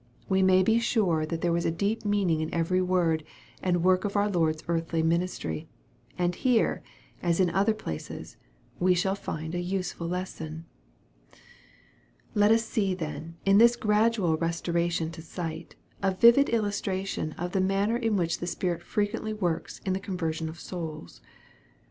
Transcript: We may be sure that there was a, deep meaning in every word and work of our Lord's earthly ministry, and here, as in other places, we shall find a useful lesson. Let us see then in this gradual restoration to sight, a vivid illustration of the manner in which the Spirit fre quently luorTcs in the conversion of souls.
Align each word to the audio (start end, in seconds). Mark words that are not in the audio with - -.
We 0.27 0.41
may 0.41 0.63
be 0.63 0.79
sure 0.79 1.27
that 1.27 1.41
there 1.41 1.51
was 1.51 1.63
a, 1.63 1.69
deep 1.69 2.03
meaning 2.05 2.41
in 2.41 2.51
every 2.51 2.81
word 2.81 3.23
and 3.61 3.83
work 3.83 4.03
of 4.03 4.15
our 4.15 4.27
Lord's 4.31 4.63
earthly 4.67 5.03
ministry, 5.03 5.67
and 6.17 6.33
here, 6.33 6.81
as 7.21 7.39
in 7.39 7.51
other 7.51 7.75
places, 7.75 8.35
we 8.79 8.95
shall 8.95 9.13
find 9.13 9.53
a 9.53 9.59
useful 9.61 10.07
lesson. 10.07 10.65
Let 12.33 12.49
us 12.51 12.65
see 12.65 12.95
then 12.95 13.35
in 13.45 13.59
this 13.59 13.75
gradual 13.75 14.37
restoration 14.37 15.11
to 15.11 15.21
sight, 15.21 15.75
a 16.01 16.15
vivid 16.15 16.49
illustration 16.49 17.33
of 17.33 17.51
the 17.51 17.61
manner 17.61 17.95
in 17.95 18.15
which 18.15 18.39
the 18.39 18.47
Spirit 18.47 18.81
fre 18.81 19.03
quently 19.03 19.35
luorTcs 19.35 19.81
in 19.85 19.93
the 19.93 19.99
conversion 19.99 20.49
of 20.49 20.59
souls. 20.59 21.21